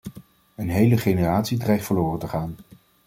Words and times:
Een 0.55 0.69
hele 0.69 0.97
generatie 0.97 1.57
dreigt 1.57 1.85
verloren 1.85 2.19
te 2.19 2.27
gaan. 2.27 2.55